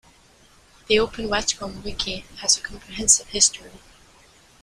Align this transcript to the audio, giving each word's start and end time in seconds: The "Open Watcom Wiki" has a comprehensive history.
The 0.87 0.97
"Open 0.97 1.27
Watcom 1.27 1.83
Wiki" 1.83 2.25
has 2.37 2.57
a 2.57 2.61
comprehensive 2.61 3.27
history. 3.27 3.73